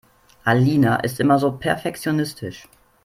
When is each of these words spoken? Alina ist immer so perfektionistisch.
Alina 0.45 0.95
ist 1.01 1.19
immer 1.19 1.37
so 1.37 1.51
perfektionistisch. 1.51 2.67